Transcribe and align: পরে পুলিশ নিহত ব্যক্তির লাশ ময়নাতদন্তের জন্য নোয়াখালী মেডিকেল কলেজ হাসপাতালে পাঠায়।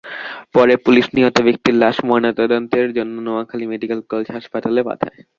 পরে 0.53 0.73
পুলিশ 0.85 1.05
নিহত 1.15 1.37
ব্যক্তির 1.47 1.75
লাশ 1.75 1.95
ময়নাতদন্তের 2.05 2.87
জন্য 2.97 3.15
নোয়াখালী 3.25 3.65
মেডিকেল 3.71 3.99
কলেজ 4.09 4.27
হাসপাতালে 4.35 4.81
পাঠায়। 4.87 5.19